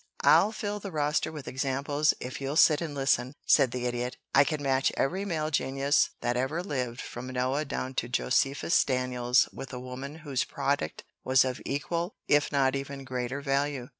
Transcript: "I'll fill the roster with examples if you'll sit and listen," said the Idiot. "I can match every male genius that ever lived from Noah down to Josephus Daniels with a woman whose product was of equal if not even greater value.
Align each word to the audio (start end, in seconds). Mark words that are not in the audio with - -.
"I'll 0.23 0.51
fill 0.51 0.79
the 0.79 0.89
roster 0.91 1.31
with 1.31 1.47
examples 1.47 2.15
if 2.19 2.41
you'll 2.41 2.55
sit 2.55 2.81
and 2.81 2.95
listen," 2.95 3.35
said 3.45 3.69
the 3.69 3.85
Idiot. 3.85 4.17
"I 4.33 4.43
can 4.43 4.59
match 4.63 4.91
every 4.97 5.25
male 5.25 5.51
genius 5.51 6.09
that 6.21 6.35
ever 6.35 6.63
lived 6.63 6.99
from 6.99 7.27
Noah 7.27 7.65
down 7.65 7.93
to 8.01 8.09
Josephus 8.09 8.83
Daniels 8.83 9.47
with 9.53 9.71
a 9.73 9.79
woman 9.79 10.15
whose 10.25 10.43
product 10.43 11.03
was 11.23 11.45
of 11.45 11.61
equal 11.67 12.15
if 12.27 12.51
not 12.51 12.75
even 12.75 13.03
greater 13.03 13.41
value. 13.41 13.89